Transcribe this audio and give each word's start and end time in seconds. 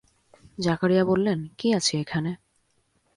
জাকারিয়া 0.57 1.03
বললেন, 1.05 1.39
কি 1.57 1.67
আছে 1.73 1.93
এখানে? 1.97 2.31